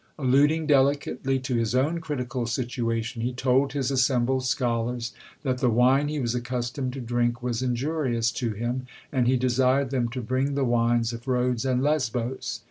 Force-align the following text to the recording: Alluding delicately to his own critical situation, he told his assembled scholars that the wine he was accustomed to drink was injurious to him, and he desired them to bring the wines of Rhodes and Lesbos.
Alluding 0.17 0.65
delicately 0.65 1.37
to 1.41 1.53
his 1.55 1.75
own 1.75 1.99
critical 1.99 2.47
situation, 2.47 3.21
he 3.21 3.33
told 3.33 3.73
his 3.73 3.91
assembled 3.91 4.43
scholars 4.45 5.13
that 5.43 5.59
the 5.59 5.69
wine 5.69 6.07
he 6.07 6.19
was 6.19 6.33
accustomed 6.33 6.93
to 6.93 6.99
drink 6.99 7.43
was 7.43 7.61
injurious 7.61 8.31
to 8.31 8.53
him, 8.53 8.87
and 9.11 9.27
he 9.27 9.37
desired 9.37 9.91
them 9.91 10.09
to 10.09 10.21
bring 10.23 10.55
the 10.55 10.65
wines 10.65 11.13
of 11.13 11.27
Rhodes 11.27 11.65
and 11.67 11.83
Lesbos. 11.83 12.59